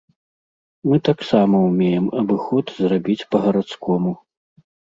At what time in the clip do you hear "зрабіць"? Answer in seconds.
2.81-3.27